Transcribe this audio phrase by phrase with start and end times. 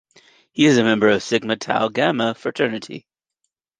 [0.51, 3.05] He is a member of Sigma Tau Gamma fraternity.